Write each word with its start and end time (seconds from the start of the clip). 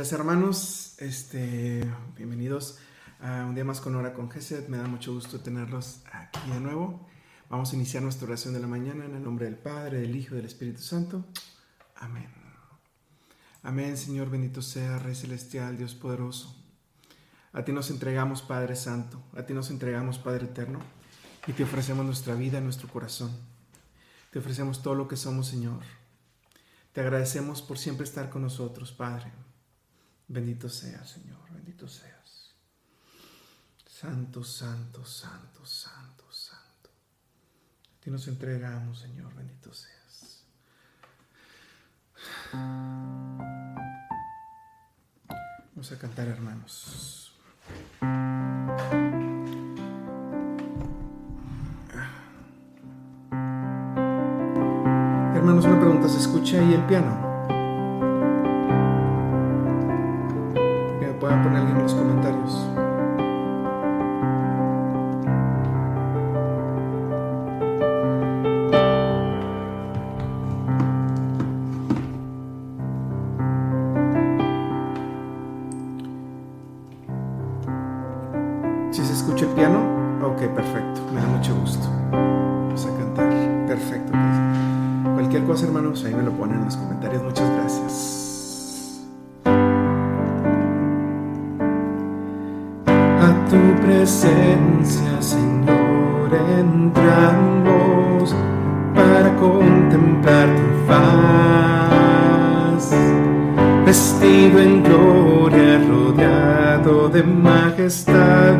Días 0.00 0.12
hermanos, 0.12 0.94
este, 0.96 1.84
bienvenidos 2.16 2.78
a 3.20 3.44
un 3.44 3.54
día 3.54 3.66
más 3.66 3.82
con 3.82 3.94
Hora 3.96 4.14
con 4.14 4.30
Gesed. 4.30 4.66
Me 4.68 4.78
da 4.78 4.86
mucho 4.86 5.12
gusto 5.12 5.40
tenerlos 5.40 6.00
aquí 6.10 6.50
de 6.50 6.58
nuevo. 6.58 7.06
Vamos 7.50 7.70
a 7.70 7.76
iniciar 7.76 8.02
nuestra 8.02 8.26
oración 8.26 8.54
de 8.54 8.60
la 8.60 8.66
mañana 8.66 9.04
en 9.04 9.14
el 9.14 9.22
nombre 9.22 9.44
del 9.44 9.58
Padre, 9.58 10.00
del 10.00 10.16
Hijo 10.16 10.32
y 10.32 10.38
del 10.38 10.46
Espíritu 10.46 10.80
Santo. 10.80 11.26
Amén. 11.96 12.30
Amén, 13.62 13.98
Señor, 13.98 14.30
bendito 14.30 14.62
sea, 14.62 14.98
Rey 14.98 15.14
Celestial, 15.14 15.76
Dios 15.76 15.94
poderoso. 15.94 16.56
A 17.52 17.62
ti 17.66 17.72
nos 17.72 17.90
entregamos, 17.90 18.40
Padre 18.40 18.76
Santo, 18.76 19.22
a 19.36 19.42
ti 19.42 19.52
nos 19.52 19.68
entregamos, 19.68 20.16
Padre 20.16 20.46
Eterno, 20.46 20.78
y 21.46 21.52
te 21.52 21.64
ofrecemos 21.64 22.06
nuestra 22.06 22.34
vida, 22.36 22.62
nuestro 22.62 22.88
corazón. 22.88 23.36
Te 24.30 24.38
ofrecemos 24.38 24.82
todo 24.82 24.94
lo 24.94 25.08
que 25.08 25.18
somos, 25.18 25.48
Señor. 25.48 25.82
Te 26.94 27.02
agradecemos 27.02 27.60
por 27.60 27.76
siempre 27.76 28.04
estar 28.04 28.30
con 28.30 28.40
nosotros, 28.40 28.92
Padre. 28.92 29.30
Bendito 30.30 30.68
seas, 30.68 31.10
Señor, 31.10 31.50
bendito 31.50 31.88
seas. 31.88 32.54
Santo, 33.84 34.44
santo, 34.44 35.04
santo, 35.04 35.66
santo, 35.66 36.24
santo. 36.30 36.90
A 37.96 38.00
ti 38.00 38.12
nos 38.12 38.28
entregamos, 38.28 39.00
Señor, 39.00 39.34
bendito 39.34 39.74
seas. 39.74 40.44
Vamos 45.74 45.90
a 45.90 45.98
cantar, 45.98 46.28
hermanos. 46.28 47.34
Hermanos, 55.34 55.64
una 55.64 55.80
pregunta, 55.80 56.08
¿se 56.08 56.18
escucha 56.18 56.60
ahí 56.60 56.74
el 56.74 56.86
piano? 56.86 57.29
Tu 93.50 93.74
presencia, 93.84 95.20
Señor, 95.20 96.30
entramos 96.56 98.34
para 98.94 99.34
contemplar 99.36 100.46
tu 100.54 100.62
faz. 100.86 102.84
Vestido 103.84 104.60
en 104.60 104.84
gloria, 104.84 105.80
rodeado 105.88 107.08
de 107.08 107.24
majestad, 107.24 108.54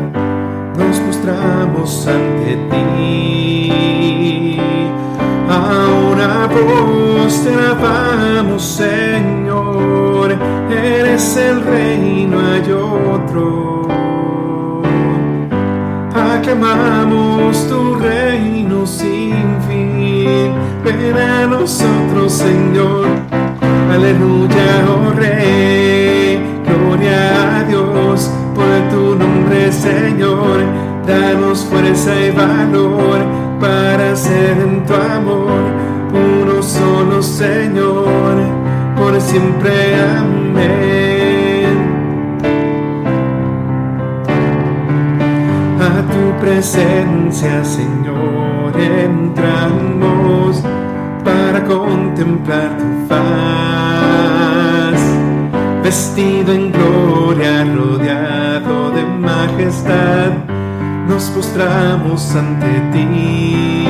nos 0.77 0.99
mostramos 0.99 2.05
ante 2.07 2.57
ti. 2.69 3.71
Ahora 5.49 6.47
vos 6.47 7.41
te 7.43 7.53
alabamos, 7.53 8.61
Señor, 8.61 10.35
eres 10.69 11.37
el 11.37 11.63
rey, 11.63 12.27
no 12.29 12.39
hay 12.41 12.71
otro. 12.73 13.90
Aclamamos 16.41 17.67
tu 17.69 17.93
reino 17.97 18.83
sin 18.87 19.35
fin, 19.67 20.51
ven 20.83 21.15
a 21.15 21.45
nosotros, 21.45 22.33
Señor. 22.33 23.05
Aleluya, 23.93 24.83
oh 24.89 25.11
Rey, 25.11 26.41
gloria 26.65 27.59
a 27.59 27.63
Dios 27.65 28.31
por 28.55 28.89
tu 28.89 29.15
nombre, 29.15 29.71
Señor. 29.71 30.63
Danos 31.05 31.63
fuerza 31.63 32.11
y 32.19 32.31
valor 32.31 33.19
para 33.59 34.15
ser 34.15 34.57
en 34.61 34.83
tu 34.83 34.95
amor 34.95 35.61
uno 36.11 36.63
solo, 36.63 37.21
Señor, 37.21 38.41
por 38.97 39.21
siempre. 39.21 39.95
Amén. 40.17 41.10
Presencia, 46.41 47.63
Señor, 47.63 48.73
entramos 48.75 50.63
para 51.23 51.63
contemplar 51.63 52.77
tu 52.77 52.83
faz, 53.07 54.99
vestido 55.83 56.51
en 56.51 56.71
gloria, 56.71 57.63
rodeado 57.63 58.89
de 58.89 59.03
majestad, 59.03 60.31
nos 61.07 61.25
postramos 61.25 62.35
ante 62.35 62.81
ti. 62.91 63.85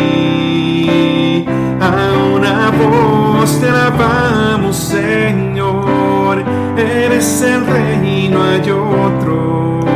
A 1.80 2.12
una 2.36 2.70
voz 2.72 3.60
te 3.62 3.70
alabamos, 3.70 4.76
Señor, 4.76 6.44
eres 6.78 7.42
el 7.44 7.66
rey, 7.66 8.30
no 8.30 8.44
hay 8.44 8.70
otro. 8.70 9.91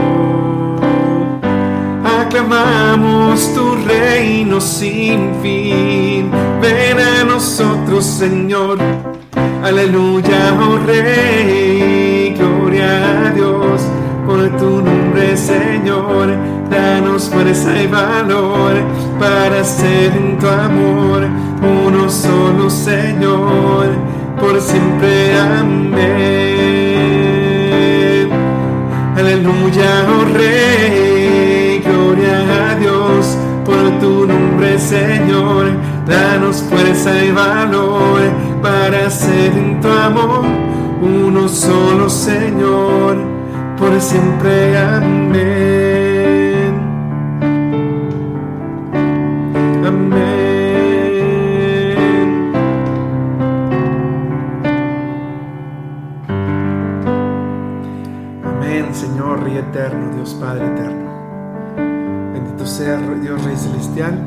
Aclamamos 2.45 3.53
tu 3.55 3.75
reino 3.87 4.61
sin 4.61 5.33
fin. 5.41 6.29
Ven 6.61 6.99
a 6.99 7.23
nosotros, 7.23 8.05
Señor. 8.05 8.77
Aleluya, 9.63 10.55
oh 10.61 10.77
Rey. 10.85 12.35
Gloria 12.37 13.27
a 13.27 13.31
Dios 13.31 13.81
por 14.27 14.47
tu 14.57 14.81
nombre, 14.81 15.35
Señor. 15.35 16.35
Danos 16.69 17.29
fuerza 17.29 17.81
y 17.81 17.87
valor 17.87 18.75
para 19.19 19.63
ser 19.63 20.11
en 20.15 20.37
tu 20.37 20.47
amor 20.47 21.27
uno 21.63 22.07
solo, 22.11 22.69
Señor. 22.69 23.87
Por 24.39 24.61
siempre, 24.61 25.35
amén. 25.35 26.75
Aleluya, 29.17 30.05
oh 30.09 30.25
Rey, 30.37 31.04
gloria 32.25 32.71
a 32.71 32.75
Dios 32.75 33.37
por 33.65 33.99
tu 33.99 34.25
nombre, 34.25 34.79
Señor. 34.79 35.71
Danos 36.05 36.57
fuerza 36.69 37.23
y 37.23 37.31
valor 37.31 38.21
para 38.61 39.09
ser 39.09 39.51
en 39.53 39.81
tu 39.81 39.87
amor 39.87 40.45
uno 41.01 41.47
solo, 41.47 42.09
Señor, 42.09 43.17
por 43.77 43.99
siempre, 43.99 44.77
amén. 44.77 45.74
Dios 63.21 63.43
Rey 63.43 63.55
celestial. 63.55 64.19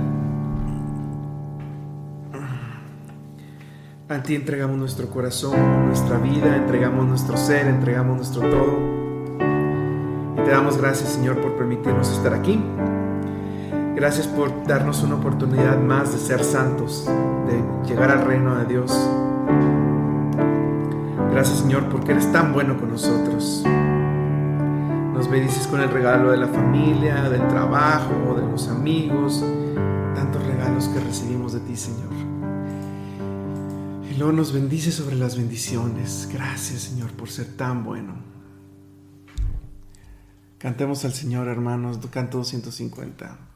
A 4.08 4.22
ti 4.22 4.34
entregamos 4.34 4.78
nuestro 4.78 5.10
corazón, 5.10 5.86
nuestra 5.86 6.16
vida, 6.16 6.56
entregamos 6.56 7.06
nuestro 7.06 7.36
ser, 7.36 7.66
entregamos 7.66 8.16
nuestro 8.16 8.40
todo. 8.40 8.78
Y 10.36 10.44
te 10.44 10.50
damos 10.50 10.78
gracias, 10.78 11.10
Señor, 11.10 11.40
por 11.40 11.56
permitirnos 11.56 12.10
estar 12.10 12.32
aquí. 12.32 12.58
Gracias 13.94 14.26
por 14.26 14.66
darnos 14.66 15.02
una 15.02 15.16
oportunidad 15.16 15.78
más 15.78 16.12
de 16.12 16.18
ser 16.18 16.42
santos, 16.42 17.04
de 17.06 17.88
llegar 17.88 18.10
al 18.10 18.24
reino 18.24 18.54
de 18.56 18.64
Dios. 18.64 19.10
Gracias, 21.32 21.58
Señor, 21.58 21.88
porque 21.90 22.12
eres 22.12 22.32
tan 22.32 22.52
bueno 22.52 22.78
con 22.78 22.90
nosotros. 22.90 23.64
Nos 25.18 25.28
bendices 25.28 25.66
con 25.66 25.80
el 25.80 25.90
regalo 25.90 26.30
de 26.30 26.36
la 26.36 26.46
familia, 26.46 27.28
del 27.28 27.44
trabajo, 27.48 28.36
de 28.36 28.46
los 28.46 28.68
amigos, 28.68 29.44
tantos 30.14 30.40
regalos 30.46 30.86
que 30.86 31.00
recibimos 31.00 31.54
de 31.54 31.58
ti, 31.58 31.74
Señor. 31.76 32.12
Y 34.08 34.14
luego 34.16 34.32
nos 34.32 34.52
bendice 34.52 34.92
sobre 34.92 35.16
las 35.16 35.36
bendiciones. 35.36 36.28
Gracias, 36.32 36.82
Señor, 36.82 37.10
por 37.14 37.30
ser 37.30 37.56
tan 37.56 37.82
bueno. 37.82 38.14
Cantemos 40.58 41.04
al 41.04 41.12
Señor, 41.12 41.48
hermanos, 41.48 41.98
canto 42.12 42.38
250. 42.38 43.47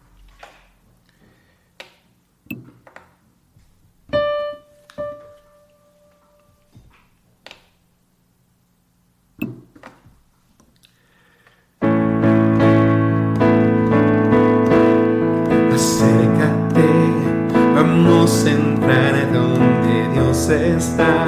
dejarnos 17.92 18.46
entrar 18.46 19.32
donde 19.32 20.08
Dios 20.14 20.48
está, 20.48 21.26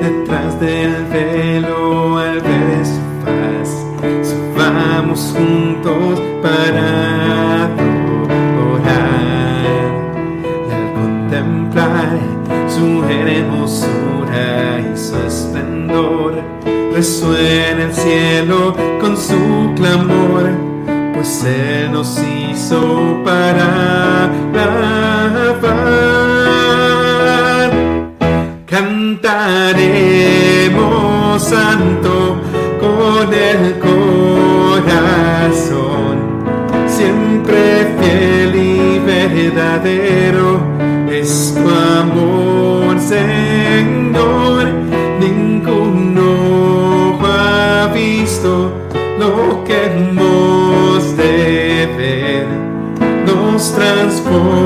detrás 0.00 0.58
del 0.60 1.04
velo 1.06 2.18
al 2.18 2.40
ver 2.40 2.84
su 2.84 3.00
paz 3.24 3.86
Subamos 4.22 5.34
juntos 5.36 6.20
para 6.42 7.64
adorar 7.64 8.04
y 10.66 10.72
al 10.72 10.92
contemplar 10.94 12.18
su 12.68 13.04
hermosura 13.04 14.80
y 14.80 14.96
su 14.96 15.16
esplendor. 15.16 16.42
Resuena 16.92 17.84
el 17.84 17.94
cielo 17.94 18.74
con 19.00 19.16
su 19.16 19.72
clamor, 19.76 20.50
pues 21.14 21.44
Él 21.44 21.92
nos 21.92 22.18
hizo 22.18 23.22
para 23.24 24.30
la 24.52 24.75
Cantaremos 29.46 31.40
santo 31.40 32.36
con 32.80 33.32
el 33.32 33.78
corazón, 33.78 34.96
siempre 36.88 37.94
fiel 38.00 38.56
y 38.56 38.98
verdadero 38.98 40.60
es 41.08 41.54
tu 41.54 41.60
amor, 41.60 42.98
Señor. 42.98 44.66
Ningún 45.20 46.18
ojo 46.18 47.24
ha 47.24 47.86
visto 47.94 48.72
lo 49.20 49.62
que 49.62 49.76
hemos 49.86 51.16
de 51.16 51.86
ver. 51.96 52.48
Nos 53.24 53.72
transformarás 53.76 54.65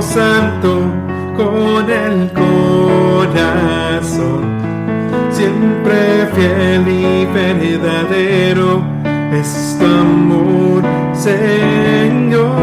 santo 0.02 0.80
con 1.36 1.90
el 1.90 2.32
corazón, 3.22 4.40
siempre 5.30 6.26
fiel 6.34 6.88
y 6.88 7.26
verdadero 7.26 8.82
es 9.30 9.76
tu 9.78 9.84
amor, 9.84 10.82
Señor. 11.12 12.54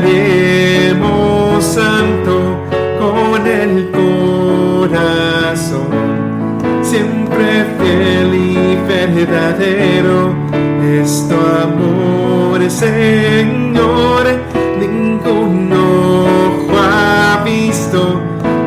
Cantaremos 0.00 1.64
santo 1.64 2.56
con 2.98 3.46
el 3.46 3.90
corazón, 3.90 5.88
siempre 6.82 7.66
fiel 7.78 8.34
y 8.34 8.76
verdadero 8.88 10.34
es 10.82 11.28
tu 11.28 11.34
amor, 11.34 12.70
Señor. 12.70 14.24
Ningún 14.78 15.72
ojo 15.72 16.72
ha 16.78 17.42
visto 17.44 18.20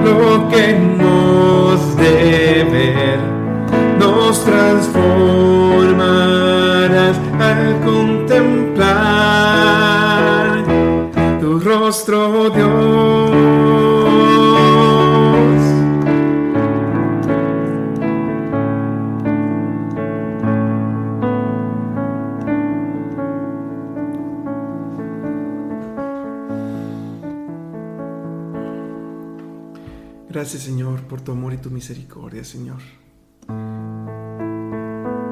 lo 0.03 0.47
que 0.49 0.75
rostro, 12.05 12.49
Dios. 12.49 13.23
Gracias 30.29 30.63
Señor 30.63 31.01
por 31.03 31.21
tu 31.21 31.31
amor 31.31 31.53
y 31.53 31.57
tu 31.57 31.69
misericordia, 31.69 32.43
Señor. 32.43 32.79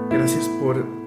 Gracias 0.09 0.47
por... 0.61 1.01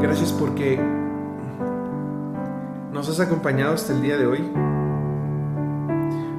Gracias 0.00 0.32
porque 0.32 0.78
nos 2.94 3.08
has 3.08 3.18
acompañado 3.18 3.74
hasta 3.74 3.92
el 3.92 4.02
día 4.02 4.16
de 4.16 4.24
hoy, 4.24 4.48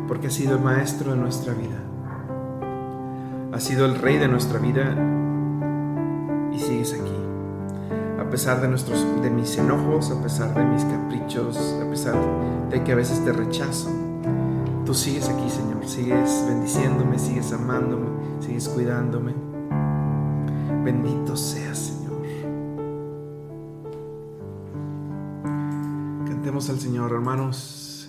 porque 0.07 0.27
has 0.27 0.33
sido 0.33 0.55
el 0.55 0.63
maestro 0.63 1.11
de 1.11 1.17
nuestra 1.17 1.53
vida, 1.53 1.75
has 3.51 3.61
sido 3.61 3.85
el 3.85 3.95
rey 3.95 4.17
de 4.17 4.29
nuestra 4.29 4.57
vida 4.59 4.95
y 6.53 6.57
sigues 6.57 6.93
aquí 6.93 7.11
a 8.17 8.29
pesar 8.29 8.61
de, 8.61 8.69
nuestros, 8.69 9.05
de 9.21 9.29
mis 9.29 9.57
enojos, 9.57 10.11
a 10.11 10.23
pesar 10.23 10.53
de 10.53 10.63
mis 10.63 10.85
caprichos, 10.85 11.75
a 11.85 11.89
pesar 11.89 12.15
de 12.69 12.81
que 12.85 12.93
a 12.93 12.95
veces 12.95 13.23
te 13.25 13.33
rechazo. 13.33 13.89
Tú 14.85 14.93
sigues 14.93 15.27
aquí, 15.27 15.49
Señor, 15.49 15.85
sigues 15.85 16.45
bendiciéndome, 16.47 17.19
sigues 17.19 17.51
amándome, 17.51 18.07
sigues 18.39 18.69
cuidándome. 18.69 19.33
Bendito 20.85 21.35
seas, 21.35 21.94
Al 26.55 26.79
Señor, 26.79 27.11
hermanos. 27.11 28.07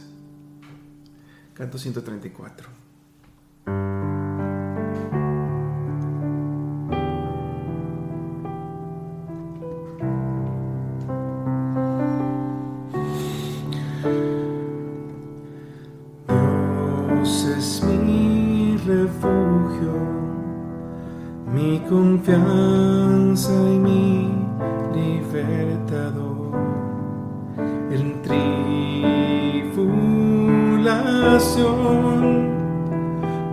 Canto 1.53 1.79
134. 1.79 2.86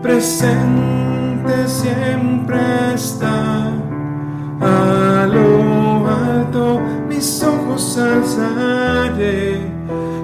Presente 0.01 1.67
siempre 1.67 2.59
está. 2.93 3.71
A 4.61 5.27
lo 5.27 6.07
alto 6.07 6.81
mis 7.07 7.43
ojos 7.43 7.97
alzaré 7.97 9.73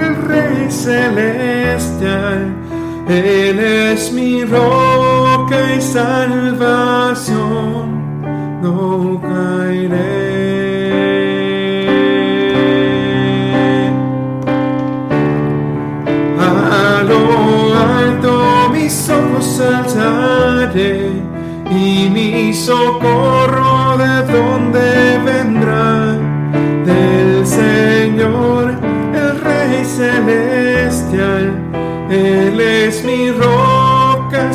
el 0.00 0.16
Rey 0.28 0.70
celestial. 0.70 2.54
Él 3.06 3.58
es 3.58 4.10
mi 4.14 4.44
roca 4.44 5.74
y 5.76 5.80
salvación, 5.82 7.42
no 8.62 9.20
caeré. 9.20 9.67
Socorro 22.58 23.96
de 23.96 24.32
dónde 24.32 25.20
vendrá 25.24 26.16
del 26.84 27.46
Señor, 27.46 28.74
el 29.14 29.40
Rey 29.40 29.84
celestial. 29.84 31.54
Él 32.10 32.60
es 32.60 33.04
mi 33.04 33.30
roca, 33.30 34.52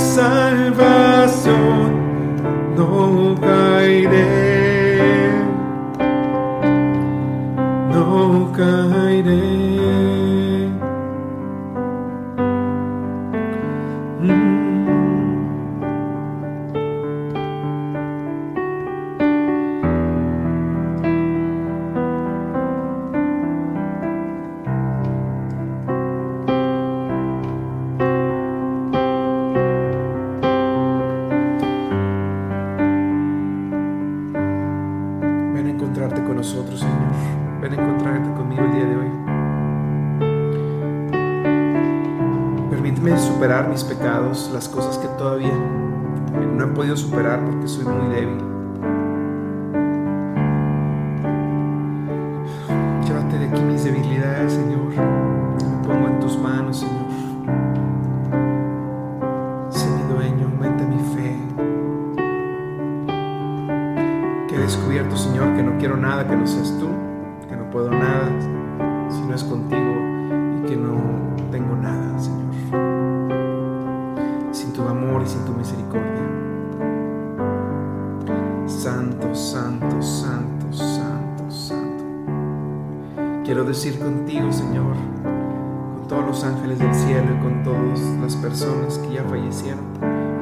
Señor, 65.17 65.55
que 65.55 65.61
no 65.63 65.77
quiero 65.77 65.95
nada 65.95 66.27
que 66.27 66.35
no 66.35 66.47
seas 66.47 66.73
tú, 66.79 66.87
que 67.47 67.55
no 67.55 67.69
puedo 67.69 67.91
nada 67.91 68.31
si 69.09 69.21
no 69.21 69.35
es 69.35 69.43
contigo 69.43 69.93
y 70.59 70.67
que 70.67 70.75
no 70.75 70.97
tengo 71.51 71.75
nada, 71.75 72.17
Señor, 72.19 72.51
sin 74.51 74.73
tu 74.73 74.81
amor 74.87 75.21
y 75.21 75.27
sin 75.27 75.45
tu 75.45 75.53
misericordia. 75.53 76.23
Santo, 78.65 79.35
santo, 79.35 80.01
santo, 80.01 80.73
santo, 80.73 81.51
santo. 81.51 82.03
Quiero 83.43 83.63
decir 83.65 83.99
contigo, 83.99 84.51
Señor, 84.51 84.95
con 85.23 86.07
todos 86.07 86.25
los 86.25 86.43
ángeles 86.43 86.79
del 86.79 86.93
cielo 86.93 87.27
y 87.37 87.43
con 87.43 87.63
todas 87.63 87.99
las 88.19 88.35
personas 88.37 88.97
que 88.97 89.13
ya 89.13 89.23
fallecieron, 89.23 89.85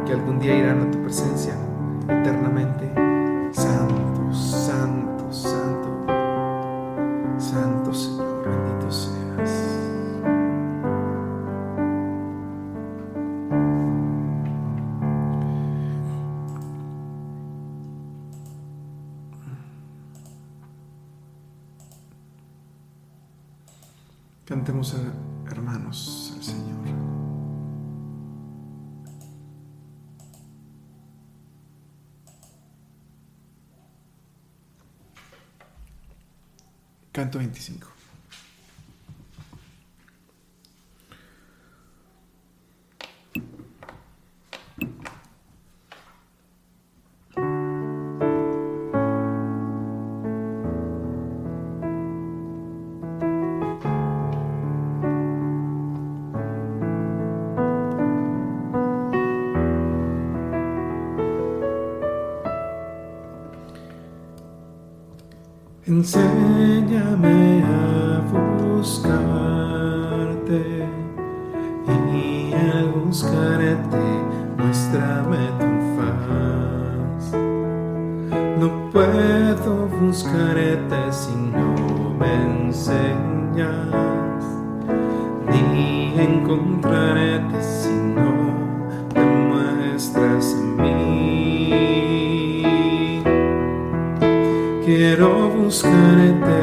que 0.06 0.14
algún 0.14 0.40
día 0.40 0.56
irán 0.56 0.88
a 0.88 0.92
tu 0.92 0.98
presencia 1.00 1.56
Cantemos, 24.46 24.96
hermanos, 25.50 26.34
al 26.36 26.44
Señor. 26.44 26.72
Canto 37.12 37.38
25. 37.40 38.01
No 78.60 78.68
puedo 78.92 79.88
buscarte 80.00 81.00
si 81.12 81.36
no 81.36 81.76
me 82.20 82.34
enseñas, 82.68 84.44
ni 85.50 86.14
encontrarte 86.20 87.62
si 87.62 87.90
no 87.90 88.32
te 89.14 89.22
muestras 89.22 90.54
a 90.54 90.56
mí. 90.82 92.64
Quiero 94.86 95.30
buscarte, 95.50 96.62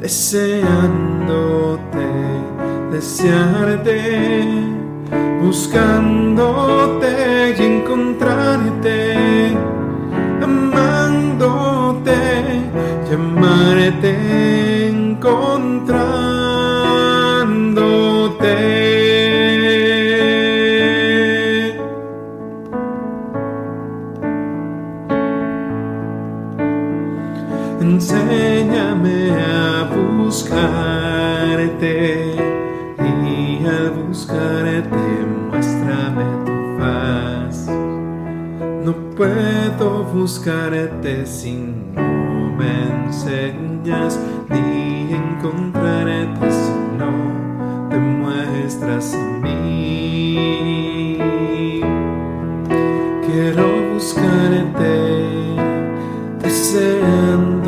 deseándote, 0.00 2.06
desearte, 2.90 4.77
buscándote 5.48 7.10
y 7.58 7.62
encontrarte, 7.62 9.16
amándote, 10.42 12.20
llamarte. 13.08 14.38
Puedo 39.18 40.04
buscarte 40.04 41.26
si 41.26 41.52
no 41.52 42.52
me 42.56 43.04
enseñas 43.04 44.16
ni 44.48 45.12
encontrarte 45.12 46.48
si 46.52 46.70
no 46.96 47.10
te 47.90 47.96
muestras 47.96 49.14
en 49.14 49.42
mí. 49.42 50.38
Quiero 53.26 53.66
buscarte, 53.94 54.94
deseándote, 56.40 57.66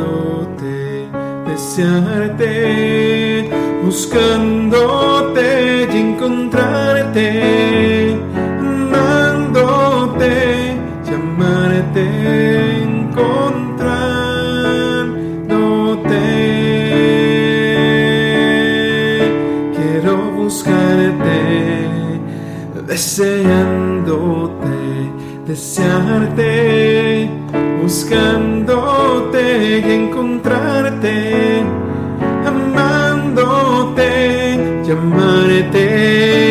desearte, 1.49 2.49
buscándote 3.83 5.45
y 5.91 5.97
encontrarte, 5.97 7.70
llamarte. 12.01 12.41
deseándote, 22.91 24.77
desearte, 25.47 27.29
buscándote 27.81 29.79
y 29.79 29.91
encontrarte, 29.91 31.63
amándote, 32.45 34.03
llamarte, 34.85 36.50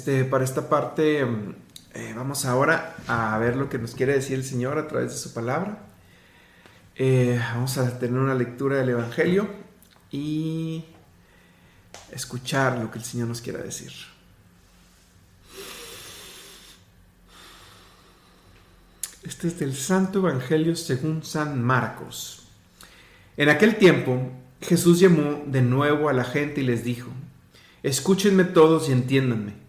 este, 0.00 0.24
para 0.24 0.44
esta 0.44 0.70
parte 0.70 1.26
mm, 1.26 1.54
eh, 1.92 2.14
vamos 2.16 2.46
ahora 2.46 2.96
a 3.06 3.36
ver 3.36 3.54
lo 3.54 3.68
que 3.68 3.76
nos 3.76 3.94
quiere 3.94 4.14
decir 4.14 4.36
el 4.36 4.44
Señor 4.44 4.78
a 4.78 4.88
través 4.88 5.10
de 5.12 5.18
su 5.18 5.34
palabra. 5.34 5.78
Eh, 6.96 7.38
vamos 7.52 7.76
a 7.76 7.98
tener 7.98 8.18
una 8.18 8.34
lectura 8.34 8.78
del 8.78 8.88
Evangelio 8.88 9.46
y 10.10 10.86
escuchar 12.12 12.78
lo 12.78 12.90
que 12.90 12.98
el 12.98 13.04
Señor 13.04 13.28
nos 13.28 13.42
quiera 13.42 13.58
decir. 13.58 13.92
Este 19.22 19.48
es 19.48 19.58
del 19.58 19.76
Santo 19.76 20.20
Evangelio 20.20 20.76
según 20.76 21.22
San 21.22 21.62
Marcos. 21.62 22.44
En 23.36 23.50
aquel 23.50 23.76
tiempo 23.76 24.30
Jesús 24.62 24.98
llamó 24.98 25.42
de 25.44 25.60
nuevo 25.60 26.08
a 26.08 26.14
la 26.14 26.24
gente 26.24 26.62
y 26.62 26.64
les 26.64 26.84
dijo, 26.84 27.10
Escúchenme 27.82 28.44
todos 28.44 28.88
y 28.88 28.92
entiéndanme. 28.92 29.59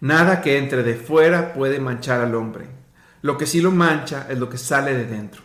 Nada 0.00 0.42
que 0.42 0.58
entre 0.58 0.82
de 0.82 0.94
fuera 0.94 1.54
puede 1.54 1.80
manchar 1.80 2.20
al 2.20 2.34
hombre. 2.34 2.66
Lo 3.22 3.38
que 3.38 3.46
sí 3.46 3.60
lo 3.60 3.70
mancha 3.70 4.26
es 4.28 4.38
lo 4.38 4.50
que 4.50 4.58
sale 4.58 4.94
de 4.94 5.06
dentro. 5.06 5.42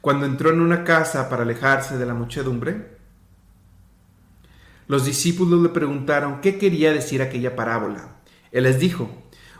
Cuando 0.00 0.26
entró 0.26 0.50
en 0.50 0.60
una 0.60 0.84
casa 0.84 1.28
para 1.28 1.42
alejarse 1.42 1.98
de 1.98 2.06
la 2.06 2.14
muchedumbre, 2.14 2.98
los 4.86 5.04
discípulos 5.04 5.60
le 5.60 5.68
preguntaron 5.68 6.40
qué 6.40 6.56
quería 6.56 6.92
decir 6.92 7.20
aquella 7.20 7.54
parábola. 7.54 8.16
Él 8.52 8.64
les 8.64 8.78
dijo, 8.78 9.10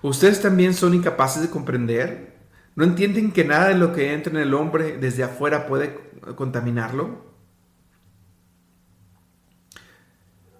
¿ustedes 0.00 0.40
también 0.40 0.72
son 0.72 0.94
incapaces 0.94 1.42
de 1.42 1.50
comprender? 1.50 2.38
¿No 2.76 2.84
entienden 2.84 3.32
que 3.32 3.44
nada 3.44 3.68
de 3.68 3.74
lo 3.74 3.92
que 3.92 4.14
entra 4.14 4.32
en 4.32 4.38
el 4.38 4.54
hombre 4.54 4.96
desde 4.96 5.24
afuera 5.24 5.66
puede 5.66 6.00
contaminarlo? 6.34 7.27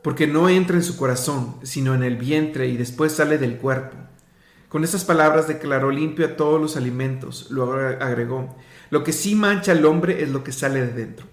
Porque 0.08 0.26
no 0.26 0.48
entra 0.48 0.74
en 0.74 0.82
su 0.82 0.96
corazón, 0.96 1.56
sino 1.64 1.94
en 1.94 2.02
el 2.02 2.16
vientre 2.16 2.66
y 2.66 2.78
después 2.78 3.12
sale 3.12 3.36
del 3.36 3.58
cuerpo. 3.58 3.94
Con 4.70 4.82
esas 4.82 5.04
palabras 5.04 5.48
declaró 5.48 5.90
limpio 5.90 6.24
a 6.24 6.34
todos 6.34 6.58
los 6.58 6.78
alimentos, 6.78 7.48
luego 7.50 7.74
agregó, 7.74 8.56
lo 8.88 9.04
que 9.04 9.12
sí 9.12 9.34
mancha 9.34 9.72
al 9.72 9.84
hombre 9.84 10.22
es 10.22 10.30
lo 10.30 10.42
que 10.42 10.52
sale 10.52 10.80
de 10.80 10.92
dentro. 10.94 11.26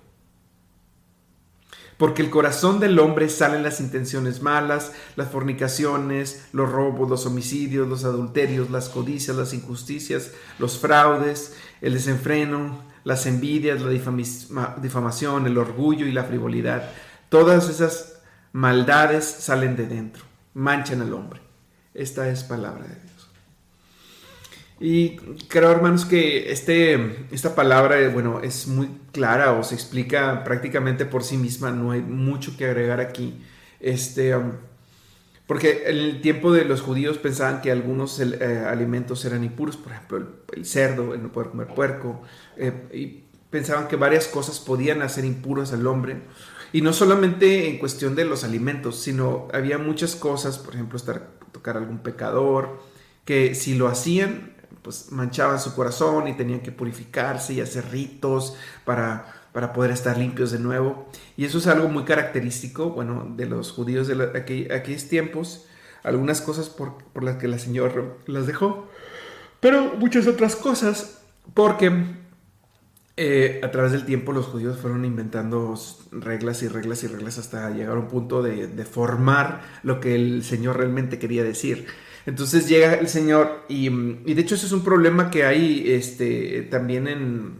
Porque 1.96 2.22
el 2.22 2.30
corazón 2.30 2.82
del 2.82 3.00
hombre 3.00 3.30
salen 3.30 3.64
las 3.64 3.80
intenciones 3.80 4.42
malas, 4.42 4.92
las 5.16 5.30
fornicaciones, 5.30 6.50
los 6.52 6.70
robos, 6.70 7.10
los 7.10 7.26
homicidios, 7.26 7.88
los 7.88 8.04
adulterios, 8.04 8.72
las 8.72 8.90
codicias, 8.90 9.38
las 9.38 9.54
injusticias, 9.54 10.32
los 10.60 10.80
fraudes, 10.80 11.56
el 11.80 11.94
desenfreno, 11.94 12.84
las 13.06 13.26
envidias, 13.26 13.80
la 13.80 13.90
difamación, 14.82 15.48
el 15.48 15.58
orgullo 15.58 16.06
y 16.06 16.12
la 16.12 16.26
frivolidad. 16.26 16.90
Todas 17.30 17.70
esas 17.70 18.15
maldades 18.56 19.26
salen 19.26 19.76
de 19.76 19.86
dentro, 19.86 20.24
manchan 20.54 21.02
al 21.02 21.14
hombre. 21.14 21.42
Esta 21.94 22.30
es 22.30 22.46
palabra 22.46 22.86
de 22.86 22.96
Dios. 22.96 23.30
Y 24.80 25.18
creo, 25.50 25.72
hermanos, 25.72 26.06
que 26.06 26.54
este, 26.54 27.28
esta 27.32 27.54
palabra, 27.54 27.98
bueno, 28.14 28.40
es 28.40 28.68
muy 28.68 28.88
clara 29.12 29.52
o 29.52 29.64
se 29.64 29.76
explica 29.76 30.46
prácticamente 30.46 31.06
por 31.06 31.22
sí 31.22 31.36
misma, 31.36 31.72
no 31.72 31.92
hay 31.92 32.00
mucho 32.00 32.56
que 32.56 32.66
agregar 32.66 33.02
aquí. 33.02 33.44
Este, 33.82 34.34
um, 34.34 34.54
porque 35.48 35.84
en 35.88 35.98
el 35.98 36.22
tiempo 36.22 36.54
de 36.54 36.64
los 36.64 36.80
judíos 36.80 37.18
pensaban 37.18 37.60
que 37.60 37.74
algunos 37.74 38.22
eh, 38.22 38.66
alimentos 38.66 39.26
eran 39.26 39.44
impuros, 39.44 39.76
por 39.76 39.92
ejemplo, 39.92 40.28
el, 40.54 40.66
cerdo, 40.66 41.14
el 41.14 41.22
no 41.22 41.30
poder 41.34 41.50
comer 41.50 41.68
puerco, 41.68 42.22
eh, 42.56 42.72
y 42.94 43.26
pensaban 43.50 43.90
que 43.90 43.98
varias 43.98 44.28
cosas 44.28 44.62
podían 44.62 45.02
hacer 45.02 45.26
impuros 45.26 45.74
al 45.74 45.86
hombre. 45.88 46.22
Y 46.74 46.82
no 46.82 46.94
solamente 46.94 47.70
en 47.70 47.78
cuestión 47.78 48.16
de 48.16 48.26
los 48.26 48.44
alimentos, 48.44 49.00
sino 49.00 49.48
había 49.54 49.78
muchas 49.78 50.16
cosas, 50.16 50.58
por 50.58 50.74
ejemplo, 50.74 50.98
estar, 50.98 51.30
tocar 51.52 51.78
algún 51.78 52.00
pecador, 52.00 52.80
que 53.24 53.56
si 53.56 53.76
lo 53.76 53.88
hacían, 53.88 54.56
pues 54.82 55.12
manchaban 55.12 55.60
su 55.60 55.74
corazón 55.74 56.28
y 56.28 56.34
tenían 56.34 56.60
que 56.60 56.72
purificarse 56.72 57.54
y 57.54 57.62
hacer 57.62 57.90
ritos 57.92 58.56
para, 58.84 59.34
para 59.52 59.74
poder 59.74 59.92
estar 59.92 60.18
limpios 60.18 60.52
de 60.52 60.60
nuevo. 60.60 61.08
Y 61.38 61.46
eso 61.46 61.58
es 61.58 61.68
algo 61.68 61.88
muy 61.88 62.04
característico, 62.04 62.92
bueno, 62.92 63.34
de 63.36 63.48
los 63.48 63.72
judíos 63.72 64.08
de 64.08 64.24
aquellos 64.36 65.06
tiempos. 65.08 65.66
Algunas 66.04 66.42
cosas 66.42 66.70
por, 66.70 66.98
por 67.14 67.24
las 67.24 67.38
que 67.38 67.48
la 67.48 67.58
Señora 67.58 68.04
las 68.28 68.46
dejó, 68.46 68.88
pero 69.60 69.96
muchas 69.98 70.28
otras 70.28 70.56
cosas 70.56 71.22
porque 71.56 71.92
eh, 73.18 73.62
a 73.64 73.72
través 73.72 73.94
del 73.94 74.06
tiempo 74.06 74.34
los 74.34 74.48
judíos 74.48 74.78
fueron 74.78 75.06
inventando 75.06 75.80
reglas 76.12 76.64
y 76.64 76.68
reglas 76.68 77.04
y 77.04 77.08
reglas 77.08 77.38
hasta 77.38 77.70
llegar 77.70 77.96
a 77.96 78.00
un 78.02 78.10
punto 78.10 78.44
de, 78.44 78.68
formar 78.86 79.62
lo 79.84 80.02
que 80.02 80.16
el 80.16 80.44
Señor 80.44 80.78
realmente 80.78 81.18
quería 81.18 81.44
decir. 81.44 81.88
Entonces 82.26 82.68
llega 82.68 82.96
el 82.96 83.08
Señor 83.08 83.64
y, 83.70 83.90
de 83.90 84.42
hecho 84.42 84.56
ese 84.56 84.66
es 84.66 84.72
un 84.74 84.84
problema 84.84 85.30
que 85.30 85.46
hay 85.46 85.86
este, 85.94 86.64
también 86.64 87.08
en, 87.08 87.54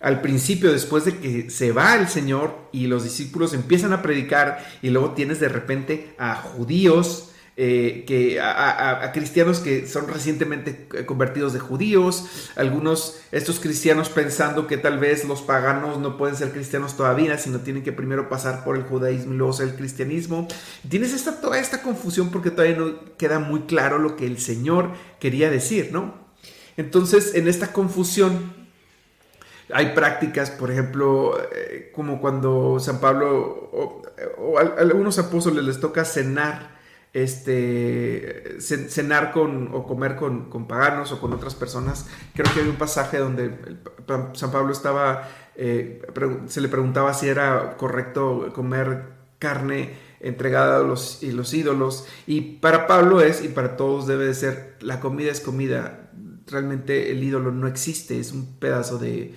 al 0.00 0.22
principio, 0.22 0.72
después 0.72 1.04
de 1.04 1.18
que 1.18 1.50
se 1.50 1.70
va 1.70 1.94
el 1.94 2.08
Señor 2.08 2.68
y 2.72 2.86
los 2.88 3.04
discípulos 3.04 3.54
empiezan 3.54 3.92
a 3.92 4.02
predicar 4.02 4.66
y 4.82 4.90
luego 4.90 5.12
tienes 5.12 5.38
de 5.38 5.50
repente 5.50 6.14
a 6.18 6.34
judíos 6.34 7.29
eh, 7.62 8.04
que 8.06 8.40
a, 8.40 9.10
cristianos 9.12 9.60
que 9.60 9.86
son 9.86 10.08
recientemente 10.08 10.88
convertidos 11.04 11.52
de 11.52 11.58
judíos, 11.58 12.24
algunos 12.56 13.20
estos 13.32 13.60
cristianos 13.60 14.08
pensando 14.08 14.66
que 14.66 14.78
tal 14.78 14.98
vez 14.98 15.26
los 15.26 15.42
paganos 15.42 15.98
no 15.98 16.16
pueden 16.16 16.36
ser 16.36 16.52
cristianos 16.52 16.96
todavía, 16.96 17.36
sino 17.36 17.60
tienen 17.60 17.82
que 17.82 17.92
primero 17.92 18.30
pasar 18.30 18.64
por 18.64 18.76
el 18.76 18.84
judaísmo 18.84 19.34
y 19.34 19.36
luego 19.36 19.52
ser 19.52 19.68
el 19.68 19.74
cristianismo. 19.74 20.48
Tienes 20.88 21.12
esta, 21.12 21.38
toda 21.38 21.58
esta 21.58 21.82
confusión 21.82 22.30
porque 22.30 22.50
todavía 22.50 22.78
no 22.78 22.94
queda 23.18 23.40
muy 23.40 23.60
claro 23.64 23.98
lo 23.98 24.16
que 24.16 24.24
el 24.24 24.38
Señor 24.38 24.92
quería 25.18 25.50
decir, 25.50 25.90
¿no? 25.92 26.14
Entonces, 26.78 27.34
en 27.34 27.46
esta 27.46 27.74
confusión 27.74 28.54
hay 29.70 29.92
prácticas, 29.94 30.50
por 30.50 30.70
ejemplo, 30.70 31.38
eh, 31.54 31.92
como 31.94 32.22
cuando 32.22 32.80
San 32.80 33.00
Pablo 33.00 33.68
o, 33.70 34.02
o 34.38 34.58
a 34.58 34.62
algunos 34.62 35.18
apóstoles 35.18 35.62
les 35.62 35.78
toca 35.78 36.06
cenar 36.06 36.79
este, 37.12 38.60
cenar 38.60 39.32
con 39.32 39.70
o 39.74 39.84
comer 39.86 40.16
con, 40.16 40.48
paganos 40.68 41.12
o 41.12 41.20
con 41.20 41.32
otras 41.32 41.54
personas. 41.54 42.08
Creo 42.34 42.52
que 42.52 42.60
hay 42.60 42.68
un 42.68 42.76
pasaje 42.76 43.18
donde 43.18 43.52
San 44.34 44.52
Pablo 44.52 44.72
estaba, 44.72 45.28
eh, 45.56 46.02
se 46.46 46.60
le 46.60 46.68
preguntaba 46.68 47.12
si 47.14 47.28
era 47.28 47.76
correcto 47.76 48.50
comer 48.54 49.20
carne 49.38 49.94
entregada 50.20 50.76
a 50.76 50.82
los, 50.82 51.22
y 51.22 51.32
los 51.32 51.52
ídolos. 51.52 52.06
Y 52.26 52.58
para 52.58 52.86
Pablo 52.86 53.20
es, 53.20 53.42
y 53.44 53.48
para 53.48 53.76
todos 53.76 54.06
debe 54.06 54.26
de 54.26 54.34
ser, 54.34 54.76
la 54.80 55.00
comida 55.00 55.32
es 55.32 55.40
comida. 55.40 55.99
Realmente 56.50 57.10
el 57.10 57.22
ídolo 57.22 57.52
no 57.52 57.66
existe, 57.66 58.18
es 58.18 58.32
un 58.32 58.56
pedazo 58.56 58.98
de, 58.98 59.34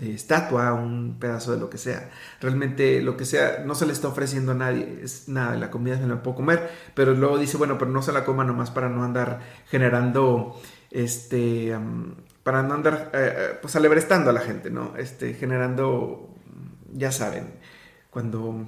estatua, 0.00 0.72
un 0.72 1.18
pedazo 1.18 1.52
de 1.52 1.58
lo 1.58 1.68
que 1.68 1.78
sea. 1.78 2.10
Realmente 2.40 3.02
lo 3.02 3.16
que 3.16 3.24
sea 3.24 3.62
no 3.64 3.74
se 3.74 3.86
le 3.86 3.92
está 3.92 4.08
ofreciendo 4.08 4.52
a 4.52 4.54
nadie, 4.54 5.00
es 5.02 5.28
nada, 5.28 5.56
la 5.56 5.70
comida 5.70 5.98
se 5.98 6.06
la 6.06 6.22
puedo 6.22 6.36
comer, 6.36 6.70
pero 6.94 7.14
luego 7.14 7.38
dice, 7.38 7.56
bueno, 7.56 7.78
pero 7.78 7.90
no 7.90 8.02
se 8.02 8.12
la 8.12 8.24
coma 8.24 8.44
nomás 8.44 8.70
para 8.70 8.88
no 8.88 9.04
andar 9.04 9.40
generando, 9.70 10.60
este, 10.90 11.76
para 12.42 12.62
no 12.62 12.74
andar, 12.74 13.10
eh, 13.12 13.34
eh, 13.36 13.58
pues 13.60 13.76
alebrestando 13.76 14.30
a 14.30 14.32
la 14.32 14.40
gente, 14.40 14.70
¿no? 14.70 14.96
Este, 14.96 15.34
generando, 15.34 16.34
ya 16.92 17.12
saben, 17.12 17.52
cuando 18.10 18.66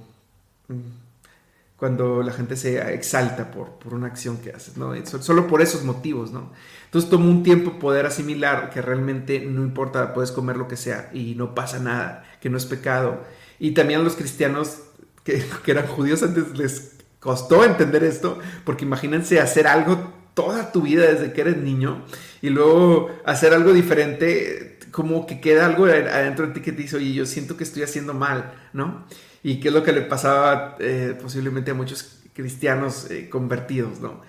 cuando 1.81 2.21
la 2.21 2.31
gente 2.31 2.55
se 2.57 2.93
exalta 2.93 3.49
por, 3.49 3.79
por 3.79 3.95
una 3.95 4.05
acción 4.05 4.37
que 4.37 4.51
haces, 4.51 4.77
¿no? 4.77 4.93
Solo 5.03 5.47
por 5.47 5.63
esos 5.63 5.83
motivos, 5.83 6.31
¿no? 6.31 6.51
Entonces 6.85 7.09
tomó 7.09 7.27
un 7.27 7.41
tiempo 7.41 7.79
poder 7.79 8.05
asimilar 8.05 8.69
que 8.69 8.83
realmente 8.83 9.39
no 9.39 9.63
importa, 9.63 10.13
puedes 10.13 10.31
comer 10.31 10.57
lo 10.57 10.67
que 10.67 10.77
sea 10.77 11.09
y 11.11 11.33
no 11.33 11.55
pasa 11.55 11.79
nada, 11.79 12.23
que 12.39 12.51
no 12.51 12.57
es 12.57 12.67
pecado. 12.67 13.23
Y 13.57 13.71
también 13.71 14.01
a 14.01 14.03
los 14.03 14.15
cristianos 14.15 14.77
que, 15.23 15.43
que 15.65 15.71
eran 15.71 15.87
judíos 15.87 16.21
antes 16.21 16.55
les 16.55 16.97
costó 17.19 17.65
entender 17.65 18.03
esto, 18.03 18.37
porque 18.63 18.85
imagínense 18.85 19.39
hacer 19.39 19.65
algo 19.65 20.13
toda 20.35 20.71
tu 20.71 20.83
vida 20.83 21.11
desde 21.11 21.33
que 21.33 21.41
eres 21.41 21.57
niño 21.57 22.05
y 22.43 22.51
luego 22.51 23.09
hacer 23.25 23.55
algo 23.55 23.73
diferente, 23.73 24.77
como 24.91 25.25
que 25.25 25.41
queda 25.41 25.65
algo 25.65 25.85
adentro 25.85 26.45
de 26.45 26.53
ti 26.53 26.61
que 26.61 26.73
te 26.73 26.83
dice, 26.83 26.97
oye, 26.97 27.11
yo 27.13 27.25
siento 27.25 27.57
que 27.57 27.63
estoy 27.63 27.81
haciendo 27.81 28.13
mal, 28.13 28.53
¿no? 28.71 29.07
Y 29.43 29.59
qué 29.59 29.69
es 29.69 29.73
lo 29.73 29.83
que 29.83 29.91
le 29.91 30.01
pasaba 30.01 30.75
eh, 30.79 31.17
posiblemente 31.19 31.71
a 31.71 31.73
muchos 31.73 32.19
cristianos 32.33 33.09
eh, 33.09 33.29
convertidos, 33.29 33.99
¿no? 33.99 34.21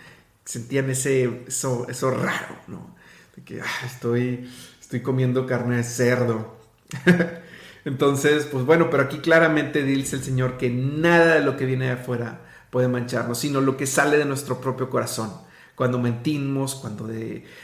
Sentían 0.44 0.90
ese, 0.90 1.44
eso, 1.46 1.87
eso 1.88 2.11
raro, 2.11 2.57
¿no? 2.66 2.94
De 3.37 3.42
que 3.42 3.61
ah, 3.61 3.87
estoy, 3.87 4.51
estoy 4.81 5.01
comiendo 5.01 5.46
carne 5.46 5.77
de 5.77 5.85
cerdo. 5.85 6.57
Entonces, 7.85 8.46
pues 8.51 8.64
bueno, 8.64 8.90
pero 8.90 9.03
aquí 9.03 9.18
claramente 9.18 9.83
dice 9.83 10.16
el 10.16 10.22
Señor 10.22 10.57
que 10.57 10.70
nada 10.70 11.35
de 11.35 11.40
lo 11.42 11.57
que 11.57 11.66
viene 11.66 11.87
de 11.87 11.92
afuera 11.92 12.40
puede 12.70 12.88
mancharnos, 12.88 13.38
sino 13.38 13.61
lo 13.61 13.77
que 13.77 13.87
sale 13.87 14.18
de 14.18 14.25
nuestro 14.25 14.61
propio 14.61 14.88
corazón 14.88 15.31
cuando 15.74 15.98
mentimos, 15.98 16.74
cuando 16.74 17.08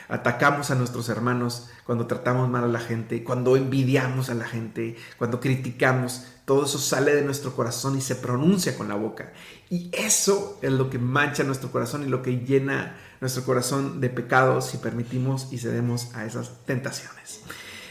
atacamos 0.08 0.70
a 0.70 0.74
nuestros 0.74 1.08
hermanos, 1.08 1.68
cuando 1.84 2.06
tratamos 2.06 2.48
mal 2.48 2.64
a 2.64 2.68
la 2.68 2.80
gente, 2.80 3.22
cuando 3.22 3.56
envidiamos 3.56 4.30
a 4.30 4.34
la 4.34 4.46
gente, 4.46 4.96
cuando 5.18 5.40
criticamos, 5.40 6.24
todo 6.44 6.64
eso 6.64 6.78
sale 6.78 7.14
de 7.14 7.22
nuestro 7.22 7.54
corazón 7.54 7.98
y 7.98 8.00
se 8.00 8.16
pronuncia 8.16 8.76
con 8.78 8.88
la 8.88 8.94
boca. 8.94 9.32
Y 9.68 9.90
eso 9.92 10.58
es 10.62 10.72
lo 10.72 10.88
que 10.88 10.98
mancha 10.98 11.44
nuestro 11.44 11.70
corazón 11.70 12.02
y 12.02 12.08
lo 12.08 12.22
que 12.22 12.38
llena 12.38 12.96
nuestro 13.20 13.44
corazón 13.44 14.00
de 14.00 14.08
pecados 14.08 14.66
si 14.66 14.78
permitimos 14.78 15.52
y 15.52 15.58
cedemos 15.58 16.14
a 16.14 16.24
esas 16.24 16.64
tentaciones. 16.64 17.42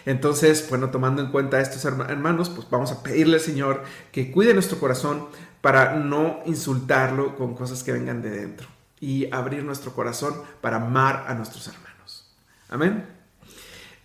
Entonces, 0.08 0.66
bueno, 0.70 0.90
tomando 0.90 1.22
en 1.22 1.32
cuenta 1.32 1.62
estos 1.62 1.86
hermanos, 1.86 2.50
pues 2.50 2.68
vamos 2.72 2.92
a 2.92 3.04
pedirle 3.04 3.36
al 3.36 3.42
Señor 3.42 3.84
que 4.12 4.32
cuide 4.32 4.54
nuestro 4.54 4.80
corazón 4.80 5.28
para 5.62 5.96
no 5.96 6.40
insultarlo 6.46 7.36
con 7.36 7.56
cosas 7.56 7.84
que 7.84 7.92
vengan 7.92 8.22
de 8.22 8.30
dentro 8.30 8.77
y 9.00 9.32
abrir 9.34 9.64
nuestro 9.64 9.94
corazón 9.94 10.34
para 10.62 10.78
amar 10.78 11.26
a 11.28 11.34
nuestros 11.34 11.68
hermanos. 11.68 12.30
Amén. 12.70 13.18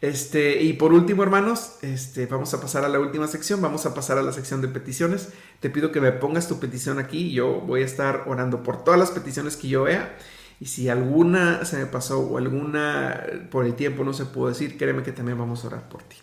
Este, 0.02 0.60
y 0.60 0.72
por 0.72 0.92
último, 0.92 1.22
hermanos, 1.22 1.74
este, 1.82 2.26
vamos 2.26 2.52
a 2.54 2.60
pasar 2.60 2.84
a 2.84 2.88
la 2.88 2.98
última 2.98 3.28
sección, 3.28 3.62
vamos 3.62 3.86
a 3.86 3.94
pasar 3.94 4.18
a 4.18 4.22
la 4.22 4.32
sección 4.32 4.60
de 4.60 4.66
peticiones. 4.66 5.32
Te 5.60 5.70
pido 5.70 5.92
que 5.92 6.00
me 6.00 6.10
pongas 6.10 6.48
tu 6.48 6.58
petición 6.58 6.98
aquí, 6.98 7.32
yo 7.32 7.60
voy 7.60 7.82
a 7.82 7.84
estar 7.84 8.24
orando 8.26 8.64
por 8.64 8.82
todas 8.82 8.98
las 8.98 9.12
peticiones 9.12 9.56
que 9.56 9.68
yo 9.68 9.84
vea. 9.84 10.18
Y 10.58 10.66
si 10.66 10.88
alguna 10.88 11.64
se 11.64 11.78
me 11.78 11.86
pasó 11.86 12.18
o 12.20 12.38
alguna 12.38 13.24
por 13.50 13.64
el 13.64 13.74
tiempo 13.74 14.02
no 14.02 14.12
se 14.12 14.26
pudo 14.26 14.48
decir, 14.48 14.76
créeme 14.76 15.04
que 15.04 15.12
también 15.12 15.38
vamos 15.38 15.62
a 15.62 15.68
orar 15.68 15.88
por 15.88 16.02
ti. 16.02 16.16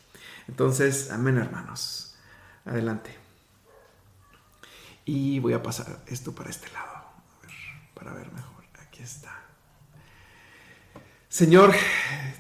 Entonces, 0.49 1.09
amén, 1.11 1.37
hermanos. 1.37 2.15
Adelante. 2.65 3.15
Y 5.05 5.39
voy 5.39 5.53
a 5.53 5.63
pasar 5.63 6.01
esto 6.07 6.35
para 6.35 6.49
este 6.49 6.69
lado, 6.71 7.05
para 7.93 8.13
ver 8.13 8.31
mejor 8.31 8.58
está. 9.03 9.39
Señor, 11.29 11.73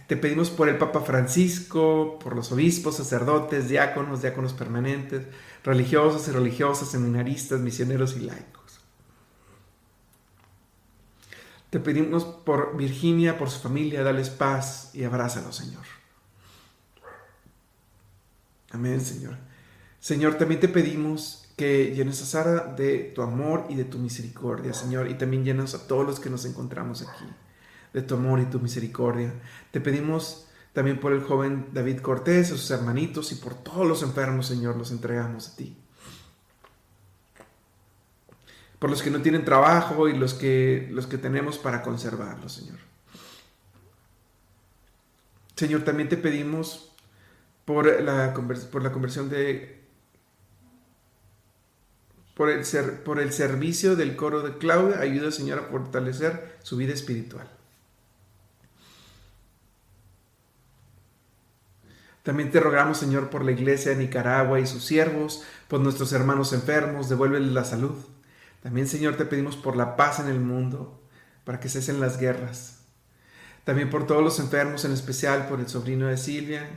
te 0.07 0.17
pedimos 0.17 0.49
por 0.49 0.67
el 0.67 0.77
Papa 0.77 1.01
Francisco, 1.01 2.17
por 2.19 2.35
los 2.35 2.51
obispos, 2.51 2.97
sacerdotes, 2.97 3.69
diáconos, 3.69 4.21
diáconos 4.21 4.53
permanentes, 4.53 5.27
religiosos 5.63 6.27
y 6.27 6.31
religiosas, 6.31 6.89
seminaristas, 6.89 7.59
misioneros 7.59 8.17
y 8.17 8.21
laicos. 8.21 8.79
Te 11.69 11.79
pedimos 11.79 12.23
por 12.23 12.75
Virginia, 12.75 13.37
por 13.37 13.51
su 13.51 13.59
familia, 13.59 14.01
dales 14.01 14.31
paz 14.31 14.89
y 14.93 15.03
abrázalos, 15.03 15.55
Señor. 15.55 15.83
Amén, 18.71 19.01
Señor. 19.01 19.37
Señor, 19.99 20.35
también 20.35 20.59
te 20.59 20.67
pedimos 20.67 21.48
que 21.59 21.93
llenes 21.93 22.21
a 22.21 22.25
Sara 22.25 22.73
de 22.73 23.11
tu 23.13 23.21
amor 23.21 23.65
y 23.67 23.75
de 23.75 23.83
tu 23.83 23.97
misericordia, 23.97 24.73
Señor, 24.73 25.09
y 25.09 25.15
también 25.15 25.43
llenas 25.43 25.75
a 25.75 25.87
todos 25.87 26.07
los 26.07 26.21
que 26.21 26.29
nos 26.29 26.45
encontramos 26.45 27.01
aquí, 27.01 27.25
de 27.91 28.01
tu 28.01 28.15
amor 28.15 28.39
y 28.39 28.45
tu 28.45 28.61
misericordia. 28.61 29.33
Te 29.71 29.81
pedimos 29.81 30.47
también 30.71 31.01
por 31.01 31.11
el 31.11 31.21
joven 31.21 31.67
David 31.73 31.99
Cortés, 31.99 32.53
a 32.53 32.55
sus 32.55 32.71
hermanitos 32.71 33.33
y 33.33 33.35
por 33.35 33.55
todos 33.55 33.85
los 33.85 34.03
enfermos, 34.03 34.47
Señor, 34.47 34.77
los 34.77 34.91
entregamos 34.91 35.49
a 35.49 35.55
ti. 35.57 35.77
Por 38.79 38.89
los 38.89 39.01
que 39.01 39.11
no 39.11 39.21
tienen 39.21 39.43
trabajo 39.43 40.07
y 40.07 40.17
los 40.17 40.35
que, 40.35 40.87
los 40.91 41.07
que 41.07 41.17
tenemos 41.17 41.57
para 41.57 41.81
conservarlos, 41.81 42.53
Señor. 42.53 42.79
Señor, 45.57 45.81
también 45.81 46.07
te 46.07 46.15
pedimos 46.15 46.93
por 47.65 48.01
la, 48.01 48.33
por 48.71 48.81
la 48.81 48.93
conversión 48.93 49.29
de 49.29 49.78
por 52.39 52.49
el, 52.49 52.63
ser, 52.63 53.03
por 53.03 53.19
el 53.19 53.33
servicio 53.33 53.97
del 53.97 54.15
coro 54.15 54.41
de 54.41 54.57
Claudia, 54.57 55.01
ayuda, 55.01 55.29
Señor, 55.29 55.59
a 55.59 55.63
fortalecer 55.63 56.57
su 56.63 56.77
vida 56.77 56.93
espiritual. 56.93 57.49
También 62.23 62.49
te 62.49 62.61
rogamos, 62.61 62.97
Señor, 62.97 63.29
por 63.29 63.43
la 63.43 63.51
iglesia 63.51 63.91
de 63.91 63.97
Nicaragua 63.97 64.61
y 64.61 64.65
sus 64.65 64.85
siervos, 64.85 65.43
por 65.67 65.81
nuestros 65.81 66.13
hermanos 66.13 66.53
enfermos, 66.53 67.09
devuélveles 67.09 67.51
la 67.51 67.65
salud. 67.65 67.97
También, 68.63 68.87
Señor, 68.87 69.17
te 69.17 69.25
pedimos 69.25 69.57
por 69.57 69.75
la 69.75 69.97
paz 69.97 70.21
en 70.21 70.29
el 70.29 70.39
mundo, 70.39 70.97
para 71.43 71.59
que 71.59 71.67
cesen 71.67 71.99
las 71.99 72.17
guerras. 72.17 72.85
También 73.65 73.89
por 73.89 74.07
todos 74.07 74.23
los 74.23 74.39
enfermos, 74.39 74.85
en 74.85 74.93
especial 74.93 75.49
por 75.49 75.59
el 75.59 75.67
sobrino 75.67 76.07
de 76.07 76.15
Silvia, 76.15 76.69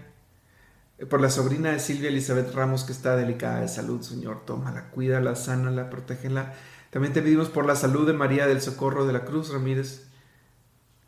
por 1.09 1.20
la 1.20 1.31
sobrina 1.31 1.72
de 1.72 1.81
Silvia 1.81 2.09
Elizabeth 2.09 2.55
Ramos 2.55 2.85
que 2.85 2.92
está 2.92 3.16
delicada 3.16 3.61
de 3.61 3.68
salud, 3.68 4.02
Señor, 4.02 4.44
tómala, 4.44 4.90
cuídala, 4.90 5.35
sánala, 5.35 5.90
protégela. 5.90 6.55
También 6.90 7.12
te 7.12 7.22
pedimos 7.22 7.48
por 7.48 7.66
la 7.66 7.76
salud 7.76 8.07
de 8.07 8.12
María 8.12 8.46
del 8.46 8.61
Socorro 8.61 9.07
de 9.07 9.12
la 9.12 9.24
Cruz 9.24 9.52
Ramírez, 9.52 10.07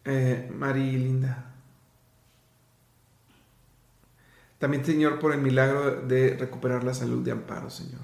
eh, 0.05 0.51
María 0.55 0.99
Linda. 0.99 1.55
También, 4.59 4.85
Señor, 4.85 5.18
por 5.18 5.33
el 5.33 5.42
milagro 5.42 6.01
de 6.03 6.37
recuperar 6.38 6.85
la 6.85 6.94
salud 6.94 7.23
de 7.23 7.33
Amparo, 7.33 7.68
Señor. 7.68 8.01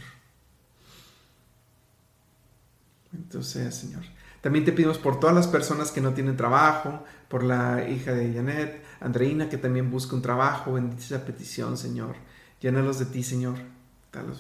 Entonces, 3.15 3.75
Señor. 3.75 4.03
También 4.41 4.65
te 4.65 4.73
pedimos 4.73 4.99
por 4.99 5.21
todas 5.21 5.35
las 5.35 5.47
personas 5.47 5.91
que 5.91 6.01
no 6.01 6.15
tienen 6.15 6.37
trabajo, 6.37 7.05
por 7.29 7.45
la 7.45 7.89
hija 7.89 8.13
de 8.13 8.33
Janet, 8.33 8.83
Andreina, 9.01 9.49
que 9.49 9.59
también 9.59 9.91
busca 9.91 10.17
un 10.17 10.23
trabajo. 10.23 10.73
Bendice 10.73 11.15
esa 11.15 11.25
petición, 11.25 11.77
Señor. 11.77 12.17
Llénalos 12.61 12.99
de 12.99 13.07
ti, 13.07 13.23
Señor. 13.23 13.57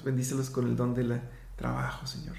bendícelos 0.04 0.50
con 0.50 0.66
el 0.66 0.76
don 0.76 0.94
del 0.94 1.20
trabajo, 1.56 2.06
Señor. 2.06 2.36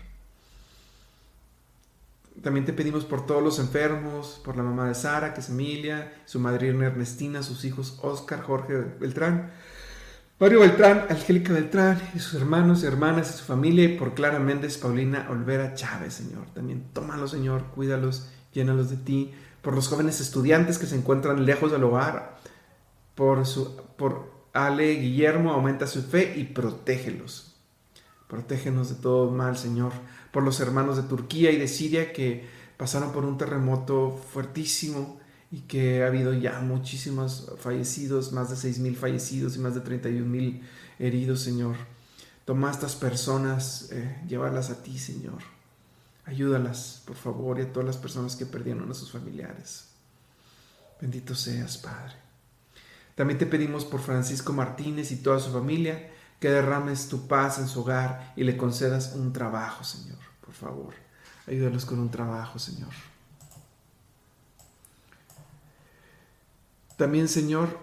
También 2.42 2.66
te 2.66 2.74
pedimos 2.74 3.06
por 3.06 3.26
todos 3.26 3.44
los 3.44 3.60
enfermos, 3.60 4.42
por 4.44 4.58
la 4.58 4.64
mamá 4.64 4.88
de 4.88 4.96
Sara, 4.96 5.34
que 5.34 5.42
es 5.42 5.50
Emilia, 5.50 6.14
su 6.26 6.40
madrina 6.40 6.88
Ernestina, 6.88 7.44
sus 7.44 7.66
hijos 7.66 8.00
Oscar, 8.02 8.42
Jorge 8.42 8.74
Beltrán, 9.00 9.52
Mario 10.42 10.62
Beltrán, 10.62 11.06
Angélica 11.08 11.54
Beltrán 11.54 12.02
y 12.16 12.20
sus 12.20 12.34
hermanos 12.34 12.82
y 12.82 12.88
hermanas 12.88 13.30
y 13.30 13.38
su 13.38 13.46
familia, 13.46 13.84
y 13.84 13.96
por 13.96 14.16
Clara 14.16 14.40
Méndez, 14.40 14.80
Paulina 14.80 15.28
Olvera 15.30 15.76
Chávez, 15.76 16.16
Señor. 16.16 16.48
También 16.56 16.86
tómalos, 16.94 17.30
Señor, 17.30 17.66
cuídalos, 17.76 18.28
llénalos 18.52 18.90
de 18.90 18.98
ti. 18.98 19.32
Por 19.62 19.76
los 19.76 19.88
jóvenes 19.88 20.20
estudiantes 20.20 20.80
que 20.80 20.88
se 20.88 20.96
encuentran 20.96 21.46
lejos 21.46 21.72
del 21.72 21.84
hogar, 21.84 22.40
por, 23.14 23.46
su, 23.46 23.78
por 23.98 24.32
Ale 24.52 24.96
Guillermo, 24.96 25.52
aumenta 25.52 25.86
su 25.86 26.02
fe 26.02 26.34
y 26.36 26.46
protégelos. 26.46 27.56
Protégenos 28.28 28.90
de 28.90 28.96
todo 28.96 29.30
mal, 29.30 29.58
Señor. 29.60 29.92
Por 30.32 30.42
los 30.42 30.60
hermanos 30.60 30.98
de 30.98 31.04
Turquía 31.04 31.52
y 31.52 31.60
de 31.60 31.68
Siria 31.68 32.14
que 32.14 32.48
pasaron 32.78 33.12
por 33.12 33.26
un 33.26 33.38
terremoto 33.38 34.20
fuertísimo 34.34 35.21
y 35.52 35.60
que 35.62 36.04
ha 36.04 36.08
habido 36.08 36.34
ya 36.34 36.60
muchísimos 36.62 37.52
fallecidos, 37.60 38.32
más 38.32 38.50
de 38.50 38.56
6.000 38.56 38.96
fallecidos 38.96 39.58
y 39.58 39.60
más 39.60 39.76
de 39.76 39.84
31.000 39.84 40.62
heridos, 40.98 41.42
Señor. 41.42 41.76
Toma 42.46 42.70
a 42.70 42.72
estas 42.72 42.96
personas, 42.96 43.90
eh, 43.92 44.22
a 44.34 44.84
ti, 44.84 44.98
Señor. 44.98 45.40
Ayúdalas, 46.26 47.04
por 47.06 47.18
favor, 47.18 47.60
y 47.60 47.64
a 47.64 47.74
todas 47.74 47.86
las 47.86 47.98
personas 47.98 48.38
que 48.38 48.46
perdieron 48.46 48.90
a 48.90 48.94
sus 48.94 49.12
familiares. 49.12 49.90
Bendito 51.02 51.36
seas, 51.36 51.78
Padre. 51.78 52.14
También 53.16 53.38
te 53.38 53.46
pedimos 53.46 53.84
por 53.84 54.00
Francisco 54.00 54.54
Martínez 54.54 55.12
y 55.12 55.18
toda 55.18 55.40
su 55.40 55.52
familia 55.52 56.12
que 56.40 56.50
derrames 56.50 57.10
tu 57.10 57.28
paz 57.28 57.60
en 57.60 57.68
su 57.68 57.82
hogar 57.82 58.34
y 58.38 58.44
le 58.46 58.56
concedas 58.56 59.14
un 59.16 59.34
trabajo, 59.34 59.84
Señor. 59.84 60.18
Por 60.44 60.54
favor, 60.54 60.94
ayúdalos 61.46 61.86
con 61.86 62.00
un 62.00 62.10
trabajo, 62.10 62.58
Señor. 62.58 63.11
También, 67.02 67.28
Señor, 67.28 67.80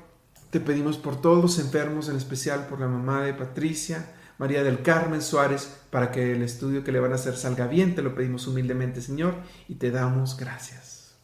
te 0.53 0.61
pedimos 0.61 0.97
por 0.97 1.21
todos 1.21 1.43
los 1.43 1.59
enfermos, 1.59 2.09
en 2.09 2.15
especial 2.15 2.69
por 2.69 2.79
la 2.79 2.87
mamá 2.87 3.25
de 3.25 3.35
Patricia, 3.35 4.15
María 4.39 4.63
del 4.63 4.81
Carmen 4.81 5.23
Suárez, 5.23 5.69
para 5.91 6.13
que 6.13 6.31
el 6.31 6.43
estudio 6.43 6.85
que 6.85 6.93
le 6.93 7.01
van 7.01 7.11
a 7.11 7.17
hacer 7.17 7.37
salga 7.37 7.67
bien. 7.67 7.97
Te 7.97 8.03
lo 8.03 8.15
pedimos 8.15 8.47
humildemente, 8.47 9.01
Señor, 9.01 9.35
y 9.67 9.75
te 9.75 9.91
damos 9.91 10.37
gracias. 10.37 11.17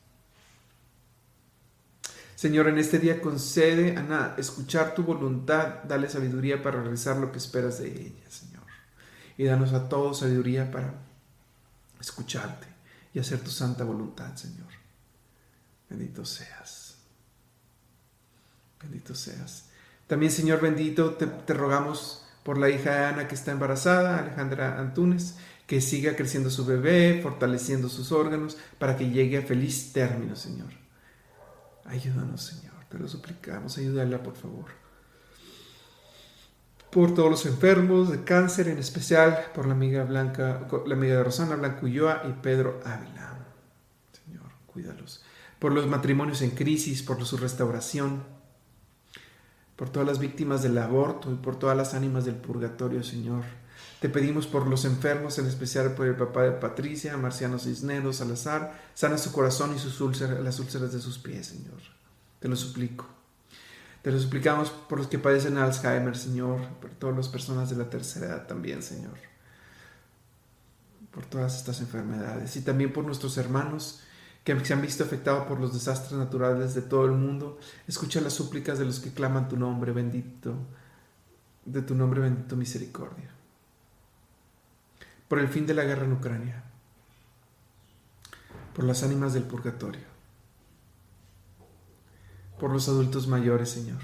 Señor, 2.34 2.66
en 2.66 2.78
este 2.78 2.98
día 2.98 3.22
concede 3.22 3.96
a 3.96 4.34
escuchar 4.38 4.96
tu 4.96 5.04
voluntad, 5.04 5.84
dale 5.84 6.10
sabiduría 6.10 6.64
para 6.64 6.82
realizar 6.82 7.16
lo 7.18 7.30
que 7.30 7.38
esperas 7.38 7.78
de 7.78 7.92
ella, 7.92 8.28
Señor. 8.28 8.64
Y 9.38 9.44
danos 9.44 9.72
a 9.72 9.88
todos 9.88 10.18
sabiduría 10.18 10.68
para 10.68 10.94
escucharte 12.00 12.66
y 13.12 13.20
hacer 13.20 13.38
tu 13.38 13.52
santa 13.52 13.84
voluntad, 13.84 14.34
Señor. 14.34 14.66
Bendito 15.88 16.24
seas. 16.24 16.93
Bendito 18.84 19.14
seas. 19.14 19.70
También, 20.06 20.30
Señor 20.30 20.60
bendito, 20.60 21.14
te, 21.14 21.54
rogamos 21.54 22.24
por 22.42 22.58
la 22.58 22.68
hija 22.68 22.90
de 22.90 23.04
Ana 23.06 23.28
que 23.28 23.34
está 23.34 23.52
embarazada, 23.52 24.18
Alejandra 24.18 24.78
Antunes, 24.78 25.36
que 25.66 25.80
siga 25.80 26.14
creciendo 26.14 26.50
su 26.50 26.66
bebé, 26.66 27.20
fortaleciendo 27.22 27.88
sus 27.88 28.12
órganos, 28.12 28.58
para 28.78 28.96
que 28.96 29.10
llegue 29.10 29.38
a 29.38 29.42
feliz 29.42 29.92
término, 29.92 30.36
Señor. 30.36 30.68
Ayúdanos, 31.86 32.42
Señor, 32.42 32.74
te 32.90 32.98
lo 32.98 33.08
suplicamos, 33.08 33.78
ayúdala, 33.78 34.22
por 34.22 34.36
favor. 34.36 34.66
Por 36.90 37.14
todos 37.14 37.30
los 37.30 37.46
enfermos 37.46 38.10
de 38.10 38.22
cáncer, 38.24 38.68
en 38.68 38.78
especial 38.78 39.46
por 39.54 39.66
la 39.66 39.72
amiga 39.72 40.04
Blanca, 40.04 40.68
la 40.86 40.94
amiga 40.94 41.16
de 41.16 41.24
Rosana 41.24 41.56
Blanco 41.56 41.86
Ulloa 41.86 42.22
y 42.28 42.32
Pedro 42.42 42.80
Ávila. 42.84 43.38
Señor, 44.12 44.50
cuídalos. 44.66 45.24
Por 45.58 45.72
los 45.72 45.88
matrimonios 45.88 46.42
en 46.42 46.50
crisis, 46.50 47.02
por 47.02 47.24
su 47.24 47.36
restauración, 47.36 48.22
por 49.76 49.90
todas 49.90 50.06
las 50.06 50.18
víctimas 50.18 50.62
del 50.62 50.78
aborto 50.78 51.32
y 51.32 51.36
por 51.36 51.58
todas 51.58 51.76
las 51.76 51.94
ánimas 51.94 52.24
del 52.24 52.36
purgatorio, 52.36 53.02
Señor. 53.02 53.42
Te 54.00 54.08
pedimos 54.08 54.46
por 54.46 54.66
los 54.66 54.84
enfermos, 54.84 55.38
en 55.38 55.46
especial 55.46 55.94
por 55.94 56.06
el 56.06 56.14
papá 56.14 56.42
de 56.42 56.52
Patricia, 56.52 57.16
Marciano 57.16 57.58
Cisneros, 57.58 58.16
Salazar, 58.16 58.78
sana 58.94 59.18
su 59.18 59.32
corazón 59.32 59.74
y 59.74 59.78
sus 59.78 60.00
úlceras, 60.00 60.40
las 60.40 60.60
úlceras 60.60 60.92
de 60.92 61.00
sus 61.00 61.18
pies, 61.18 61.46
Señor. 61.46 61.80
Te 62.38 62.48
lo 62.48 62.56
suplico. 62.56 63.06
Te 64.02 64.12
lo 64.12 64.20
suplicamos 64.20 64.68
por 64.68 64.98
los 64.98 65.06
que 65.06 65.18
padecen 65.18 65.56
Alzheimer, 65.56 66.16
Señor, 66.16 66.60
por 66.80 66.90
todas 66.90 67.16
las 67.16 67.28
personas 67.28 67.70
de 67.70 67.76
la 67.76 67.88
tercera 67.88 68.26
edad 68.26 68.46
también, 68.46 68.82
Señor. 68.82 69.16
Por 71.10 71.24
todas 71.24 71.56
estas 71.56 71.80
enfermedades 71.80 72.54
y 72.56 72.60
también 72.60 72.92
por 72.92 73.04
nuestros 73.04 73.38
hermanos 73.38 74.02
que 74.44 74.62
se 74.62 74.74
han 74.74 74.82
visto 74.82 75.02
afectados 75.02 75.46
por 75.46 75.58
los 75.58 75.72
desastres 75.72 76.12
naturales 76.18 76.74
de 76.74 76.82
todo 76.82 77.06
el 77.06 77.12
mundo, 77.12 77.58
escucha 77.88 78.20
las 78.20 78.34
súplicas 78.34 78.78
de 78.78 78.84
los 78.84 79.00
que 79.00 79.12
claman 79.12 79.48
tu 79.48 79.56
nombre 79.56 79.92
bendito, 79.92 80.54
de 81.64 81.80
tu 81.80 81.94
nombre 81.94 82.20
bendito 82.20 82.54
misericordia. 82.54 83.30
Por 85.28 85.38
el 85.38 85.48
fin 85.48 85.66
de 85.66 85.72
la 85.72 85.84
guerra 85.84 86.04
en 86.04 86.12
Ucrania, 86.12 86.62
por 88.74 88.84
las 88.84 89.02
ánimas 89.02 89.32
del 89.32 89.44
purgatorio, 89.44 90.04
por 92.60 92.70
los 92.70 92.86
adultos 92.88 93.26
mayores, 93.26 93.70
Señor. 93.70 94.02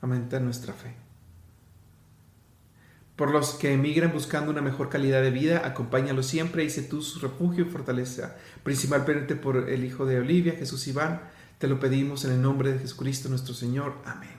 Aumenta 0.00 0.40
nuestra 0.40 0.74
fe 0.74 1.05
por 3.16 3.30
los 3.30 3.54
que 3.54 3.72
emigran 3.72 4.12
buscando 4.12 4.50
una 4.50 4.60
mejor 4.60 4.90
calidad 4.90 5.22
de 5.22 5.30
vida, 5.30 5.62
acompáñalos 5.64 6.26
siempre 6.26 6.64
y 6.64 6.70
sé 6.70 6.82
tú 6.82 7.00
su 7.00 7.18
refugio 7.18 7.64
y 7.64 7.70
fortaleza, 7.70 8.36
principalmente 8.62 9.34
por 9.34 9.70
el 9.70 9.84
Hijo 9.84 10.04
de 10.04 10.20
Olivia, 10.20 10.54
Jesús 10.58 10.86
Iván. 10.86 11.22
Te 11.58 11.66
lo 11.66 11.80
pedimos 11.80 12.26
en 12.26 12.32
el 12.32 12.42
nombre 12.42 12.72
de 12.72 12.78
Jesucristo 12.78 13.30
nuestro 13.30 13.54
Señor. 13.54 13.94
Amén. 14.04 14.36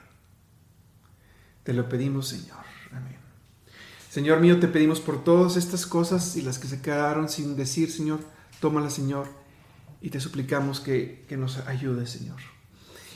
Te 1.64 1.72
lo 1.72 1.88
pedimos, 1.88 2.28
Señor. 2.28 2.64
Amén. 2.92 3.16
Señor 4.08 4.40
mío, 4.40 4.60
te 4.60 4.68
pedimos 4.68 5.00
por 5.00 5.24
todas 5.24 5.56
estas 5.56 5.84
cosas 5.84 6.36
y 6.36 6.42
las 6.42 6.60
que 6.60 6.68
se 6.68 6.80
quedaron 6.80 7.28
sin 7.28 7.56
decir, 7.56 7.90
Señor, 7.90 8.20
tómala, 8.60 8.90
Señor, 8.90 9.26
y 10.00 10.10
te 10.10 10.20
suplicamos 10.20 10.78
que, 10.78 11.24
que 11.28 11.36
nos 11.36 11.58
ayude, 11.66 12.06
Señor. 12.06 12.38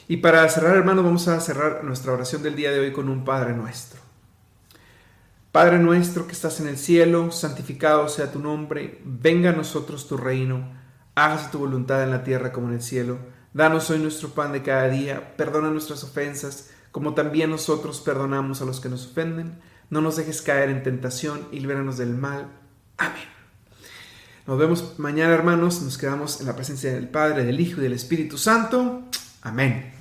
Y 0.08 0.16
para 0.16 0.46
cerrar, 0.48 0.76
hermano, 0.76 1.04
vamos 1.04 1.28
a 1.28 1.40
cerrar 1.40 1.84
nuestra 1.84 2.12
oración 2.12 2.42
del 2.42 2.56
día 2.56 2.72
de 2.72 2.80
hoy 2.80 2.92
con 2.92 3.08
un 3.08 3.24
Padre 3.24 3.54
nuestro. 3.54 4.11
Padre 5.52 5.78
nuestro 5.78 6.26
que 6.26 6.32
estás 6.32 6.60
en 6.60 6.66
el 6.66 6.78
cielo, 6.78 7.30
santificado 7.30 8.08
sea 8.08 8.32
tu 8.32 8.38
nombre, 8.38 9.02
venga 9.04 9.50
a 9.50 9.52
nosotros 9.52 10.08
tu 10.08 10.16
reino, 10.16 10.66
hágase 11.14 11.50
tu 11.50 11.58
voluntad 11.58 12.02
en 12.02 12.10
la 12.10 12.24
tierra 12.24 12.52
como 12.52 12.68
en 12.68 12.74
el 12.74 12.82
cielo. 12.82 13.18
Danos 13.52 13.90
hoy 13.90 13.98
nuestro 13.98 14.30
pan 14.30 14.52
de 14.52 14.62
cada 14.62 14.88
día, 14.88 15.36
perdona 15.36 15.68
nuestras 15.68 16.04
ofensas, 16.04 16.70
como 16.90 17.12
también 17.12 17.50
nosotros 17.50 18.00
perdonamos 18.00 18.62
a 18.62 18.64
los 18.64 18.80
que 18.80 18.88
nos 18.88 19.06
ofenden. 19.06 19.58
No 19.90 20.00
nos 20.00 20.16
dejes 20.16 20.40
caer 20.40 20.70
en 20.70 20.82
tentación 20.82 21.46
y 21.52 21.60
líbranos 21.60 21.98
del 21.98 22.14
mal. 22.14 22.48
Amén. 22.96 23.28
Nos 24.46 24.58
vemos 24.58 24.98
mañana, 24.98 25.34
hermanos. 25.34 25.82
Nos 25.82 25.98
quedamos 25.98 26.40
en 26.40 26.46
la 26.46 26.56
presencia 26.56 26.94
del 26.94 27.08
Padre, 27.08 27.44
del 27.44 27.60
Hijo 27.60 27.80
y 27.80 27.84
del 27.84 27.92
Espíritu 27.92 28.38
Santo. 28.38 29.02
Amén. 29.42 29.91